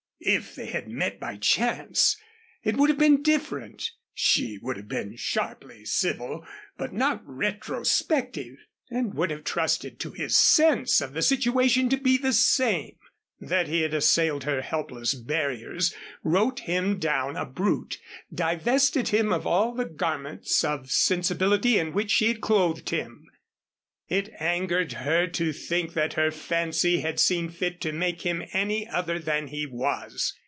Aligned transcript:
If 0.23 0.53
they 0.53 0.67
had 0.67 0.87
met 0.87 1.19
by 1.19 1.37
chance, 1.37 2.15
it 2.61 2.77
would 2.77 2.91
have 2.91 2.99
been 2.99 3.23
different. 3.23 3.89
She 4.13 4.59
would 4.61 4.77
have 4.77 4.87
been 4.87 5.15
sharply 5.15 5.83
civil, 5.83 6.45
but 6.77 6.93
not 6.93 7.23
retrospective; 7.25 8.57
and 8.91 9.15
would 9.15 9.31
have 9.31 9.43
trusted 9.43 9.99
to 10.01 10.11
his 10.11 10.37
sense 10.37 11.01
of 11.01 11.13
the 11.13 11.23
situation 11.23 11.89
to 11.89 11.97
be 11.97 12.19
the 12.19 12.33
same. 12.33 12.97
That 13.39 13.67
he 13.67 13.81
had 13.81 13.95
assailed 13.95 14.43
her 14.43 14.61
helpless 14.61 15.15
barriers, 15.15 15.91
wrote 16.23 16.59
him 16.61 16.99
down 16.99 17.35
a 17.35 17.43
brute, 17.43 17.97
divested 18.31 19.07
him 19.07 19.33
of 19.33 19.47
all 19.47 19.73
the 19.73 19.85
garments 19.85 20.63
of 20.63 20.91
sensibility 20.91 21.79
in 21.79 21.93
which 21.93 22.11
she 22.11 22.27
had 22.27 22.41
clothed 22.41 22.91
him. 22.91 23.25
It 24.09 24.27
angered 24.41 24.91
her 24.91 25.25
to 25.25 25.53
think 25.53 25.93
that 25.93 26.15
her 26.15 26.31
fancy 26.31 26.99
had 26.99 27.17
seen 27.17 27.47
fit 27.47 27.79
to 27.79 27.93
make 27.93 28.23
him 28.23 28.43
any 28.51 28.85
other 28.85 29.19
than 29.19 29.47
he 29.47 29.65
was. 29.65 30.33